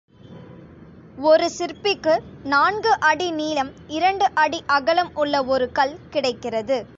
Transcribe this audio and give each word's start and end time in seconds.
ஒரு 1.17 1.49
சிற்பிக்கு 1.49 2.21
நான்கு 2.43 2.99
அடி 2.99 3.31
நீளம், 3.31 3.71
இரண்டு 3.87 4.27
அடி 4.33 4.63
அகலம் 4.65 5.11
உள்ள 5.13 5.43
ஒரு 5.43 5.71
கல் 5.71 5.97
கிடைக்கிறது. 6.09 6.85